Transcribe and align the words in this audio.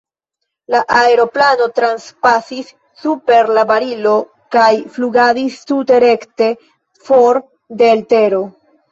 La 0.75 0.79
aeroplano 0.99 1.65
transpasis 1.79 2.71
super 3.01 3.49
la 3.57 3.65
barilo 3.71 4.13
kaj 4.55 4.69
flugadis 4.95 5.59
tute 5.73 5.99
rekte 6.05 6.47
for 7.11 7.39
de 7.83 7.91
l' 7.99 8.03
tero. 8.15 8.41